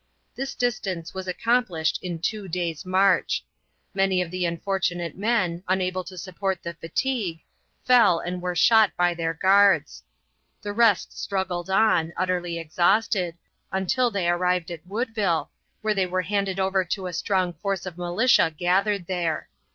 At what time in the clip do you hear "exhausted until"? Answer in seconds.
12.57-14.09